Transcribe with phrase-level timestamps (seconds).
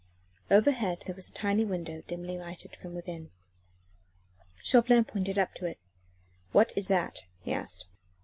[0.49, 3.29] Overhead there was a tiny window dimly lighted from within.
[4.59, 5.77] Chauvelin pointed up to it.
[6.53, 7.85] "What is that?" he asked.